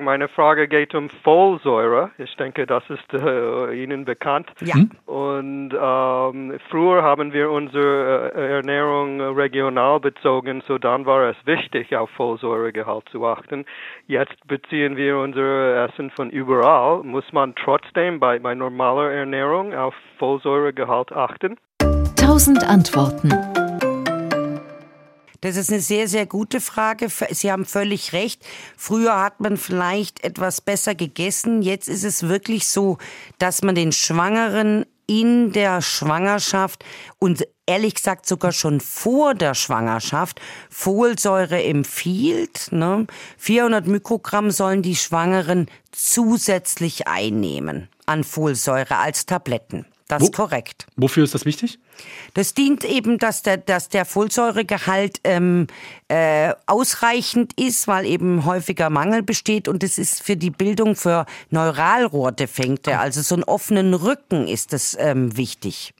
Meine 0.00 0.28
Frage 0.28 0.66
geht 0.66 0.94
um 0.94 1.10
Folsäure. 1.10 2.10
Ich 2.16 2.34
denke, 2.36 2.66
das 2.66 2.82
ist 2.88 3.12
äh, 3.12 3.82
Ihnen 3.82 4.06
bekannt. 4.06 4.48
Ja. 4.60 4.74
Hm? 4.74 4.90
Und 5.04 5.74
ähm, 5.78 6.58
früher 6.70 7.02
haben 7.02 7.32
wir 7.34 7.50
unsere 7.50 8.32
äh, 8.34 8.56
Ernährung 8.56 9.20
regional 9.20 10.00
bezogen, 10.00 10.62
so 10.66 10.78
dann 10.78 11.04
war 11.04 11.28
es 11.28 11.36
wichtig, 11.44 11.94
auf 11.94 12.08
Folsäuregehalt 12.10 13.08
zu 13.10 13.26
achten. 13.26 13.66
Jetzt 14.06 14.46
beziehen 14.46 14.96
wir 14.96 15.18
unser 15.18 15.84
Essen 15.84 16.10
von 16.10 16.30
überall. 16.30 17.02
Muss 17.02 17.30
man 17.32 17.54
trotzdem 17.54 18.20
bei, 18.20 18.38
bei 18.38 18.54
normaler 18.54 19.10
Ernährung 19.12 19.74
auf 19.74 19.94
Folsäuregehalt 20.18 21.12
achten? 21.12 21.58
Tausend 22.16 22.64
Antworten. 22.64 23.49
Das 25.40 25.56
ist 25.56 25.70
eine 25.70 25.80
sehr, 25.80 26.06
sehr 26.06 26.26
gute 26.26 26.60
Frage. 26.60 27.08
Sie 27.30 27.50
haben 27.50 27.64
völlig 27.64 28.12
recht. 28.12 28.44
Früher 28.76 29.22
hat 29.22 29.40
man 29.40 29.56
vielleicht 29.56 30.22
etwas 30.22 30.60
besser 30.60 30.94
gegessen. 30.94 31.62
Jetzt 31.62 31.88
ist 31.88 32.04
es 32.04 32.28
wirklich 32.28 32.66
so, 32.66 32.98
dass 33.38 33.62
man 33.62 33.74
den 33.74 33.92
Schwangeren 33.92 34.84
in 35.06 35.50
der 35.50 35.82
Schwangerschaft 35.82 36.84
und 37.18 37.44
ehrlich 37.66 37.94
gesagt 37.94 38.26
sogar 38.26 38.52
schon 38.52 38.80
vor 38.80 39.34
der 39.34 39.54
Schwangerschaft 39.54 40.40
Folsäure 40.68 41.62
empfiehlt. 41.64 42.68
Ne? 42.70 43.08
400 43.38 43.88
Mikrogramm 43.88 44.52
sollen 44.52 44.82
die 44.82 44.94
Schwangeren 44.94 45.66
zusätzlich 45.90 47.08
einnehmen 47.08 47.88
an 48.06 48.22
Folsäure 48.22 48.98
als 48.98 49.26
Tabletten. 49.26 49.86
Das 50.10 50.22
ist 50.24 50.34
korrekt. 50.34 50.86
Wofür 50.96 51.24
ist 51.24 51.34
das 51.34 51.44
wichtig? 51.44 51.78
Das 52.34 52.54
dient 52.54 52.84
eben, 52.84 53.18
dass 53.18 53.42
der, 53.42 53.56
dass 53.56 53.88
der 53.88 54.04
Folsäuregehalt 54.04 55.20
ähm, 55.24 55.66
äh, 56.08 56.52
ausreichend 56.66 57.52
ist, 57.58 57.88
weil 57.88 58.06
eben 58.06 58.44
häufiger 58.44 58.90
Mangel 58.90 59.22
besteht 59.22 59.68
und 59.68 59.82
es 59.84 59.98
ist 59.98 60.22
für 60.22 60.36
die 60.36 60.50
Bildung 60.50 60.96
für 60.96 61.26
Neuralrohrdefekte, 61.50 62.98
also 62.98 63.22
so 63.22 63.34
einen 63.34 63.44
offenen 63.44 63.94
Rücken 63.94 64.46
ist 64.46 64.72
das 64.72 64.96
ähm, 64.98 65.36
wichtig. 65.36 65.88